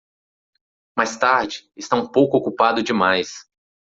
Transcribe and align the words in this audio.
Mais 0.97 1.15
tarde, 1.19 1.69
está 1.77 1.95
um 1.95 2.07
pouco 2.07 2.35
ocupado 2.35 2.81
demais. 2.81 3.47